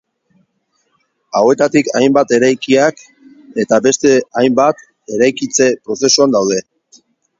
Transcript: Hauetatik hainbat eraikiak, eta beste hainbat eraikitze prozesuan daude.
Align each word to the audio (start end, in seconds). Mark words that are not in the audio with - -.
Hauetatik 1.39 1.91
hainbat 1.99 2.33
eraikiak, 2.37 3.03
eta 3.65 3.79
beste 3.89 4.15
hainbat 4.41 4.83
eraikitze 5.19 5.69
prozesuan 5.89 6.35
daude. 6.39 6.59